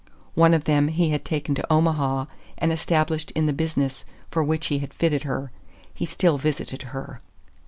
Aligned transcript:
One 0.33 0.55
of 0.55 0.63
them 0.63 0.87
he 0.87 1.11
had 1.11 1.23
taken 1.23 1.53
to 1.53 1.71
Omaha 1.71 2.25
and 2.57 2.71
established 2.71 3.29
in 3.35 3.45
the 3.45 3.53
business 3.53 4.03
for 4.31 4.43
which 4.43 4.65
he 4.69 4.79
had 4.79 4.95
fitted 4.95 5.25
her. 5.25 5.51
He 5.93 6.07
still 6.07 6.39
visited 6.39 6.81
her. 6.81 7.21